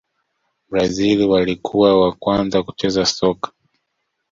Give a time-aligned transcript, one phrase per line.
[0.69, 3.51] brazil walikuwa wa kwanza kucheza soka